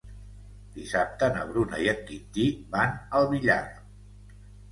[0.77, 3.61] Dissabte na Bruna i en Quintí van al Villar.